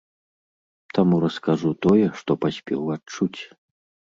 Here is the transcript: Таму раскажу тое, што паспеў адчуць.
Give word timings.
Таму 0.99 1.19
раскажу 1.25 1.69
тое, 1.87 2.05
што 2.23 2.31
паспеў 2.47 2.81
адчуць. 2.99 3.37